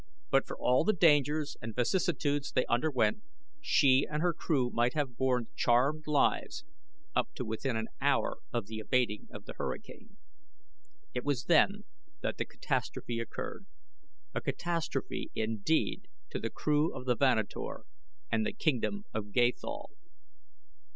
[0.31, 3.21] But for all the dangers and vicissitudes they underwent,
[3.61, 6.63] she and her crew might have borne charmed lives
[7.15, 10.17] up to within an hour of the abating of the hurricane.
[11.13, 11.83] It was then
[12.21, 13.67] that the catastrophe occurred
[14.33, 17.83] a catastrophe indeed to the crew of the Vanator
[18.31, 19.91] and the kingdom of Gathol.